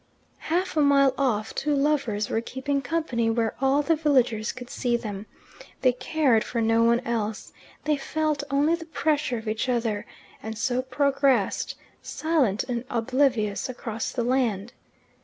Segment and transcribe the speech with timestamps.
[0.39, 4.97] Half a mile off two lovers were keeping company where all the villagers could see
[4.97, 5.27] them.
[5.83, 10.07] They cared for no one else; they felt only the pressure of each other,
[10.41, 14.73] and so progressed, silent and oblivious, across the land.